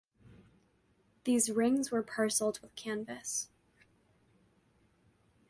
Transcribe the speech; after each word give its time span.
These 1.25 1.51
rings 1.51 1.91
were 1.91 2.01
parcelled 2.01 2.59
with 2.63 2.75
canvas. 2.75 3.49